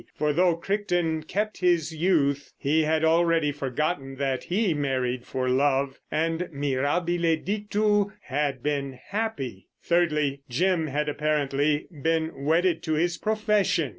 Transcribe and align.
For 0.15 0.33
though 0.33 0.55
Crichton 0.55 1.21
kept 1.21 1.59
his 1.59 1.93
youth, 1.93 2.53
he 2.57 2.85
had 2.85 3.03
already 3.05 3.51
forgotten 3.51 4.15
that 4.15 4.45
he 4.45 4.73
married 4.73 5.25
for 5.25 5.47
love, 5.47 5.99
and, 6.09 6.49
mirabile 6.51 7.35
dictu, 7.37 8.09
had 8.21 8.63
been 8.63 8.93
happy. 9.09 9.67
Thirdly, 9.83 10.41
Jim 10.49 10.87
had 10.87 11.07
apparently 11.07 11.85
been 11.91 12.31
wedded 12.45 12.81
to 12.81 12.93
his 12.93 13.19
profession. 13.19 13.89